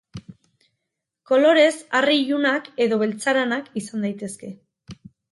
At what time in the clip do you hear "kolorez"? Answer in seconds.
1.31-1.73